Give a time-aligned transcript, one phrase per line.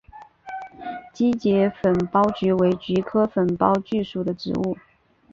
[1.13, 4.75] 基节粉苞菊为菊科粉苞苣属的植物。